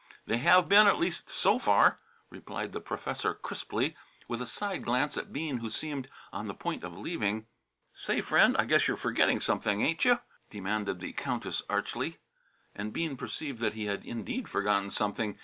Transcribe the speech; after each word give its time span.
"They 0.25 0.37
have 0.37 0.67
been, 0.67 0.87
at 0.87 0.97
least 0.97 1.29
so 1.29 1.59
far," 1.59 1.99
replied 2.31 2.71
the 2.71 2.81
professor 2.81 3.35
crisply, 3.35 3.95
with 4.27 4.41
a 4.41 4.47
side 4.47 4.83
glance 4.83 5.15
at 5.15 5.31
Bean 5.31 5.57
who 5.59 5.69
seemed 5.69 6.09
on 6.33 6.47
the 6.47 6.55
point 6.55 6.83
of 6.83 6.97
leaving. 6.97 7.45
"Say, 7.93 8.19
friend, 8.21 8.57
I 8.57 8.65
guess 8.65 8.87
you're 8.87 8.97
forgetting 8.97 9.41
something, 9.41 9.81
ain't 9.85 10.03
you?" 10.03 10.17
demanded 10.49 11.01
the 11.01 11.13
Countess 11.13 11.61
archly. 11.69 12.17
And 12.73 12.91
Bean 12.91 13.15
perceived 13.15 13.59
that 13.59 13.75
he 13.75 13.85
had 13.85 14.03
indeed 14.03 14.49
forgotten 14.49 14.89
something. 14.89 15.37